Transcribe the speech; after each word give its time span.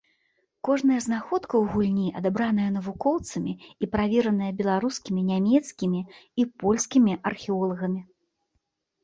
Кожная 0.67 0.95
знаходка 1.07 1.53
ў 1.59 1.65
гульні 1.73 2.07
адабраная 2.21 2.65
навукоўцамі 2.77 3.53
і 3.81 3.89
правераная 3.97 4.49
беларускімі, 4.63 5.21
нямецкімі 5.29 6.01
і 6.41 6.49
польскімі 6.65 7.13
археолагамі. 7.33 8.01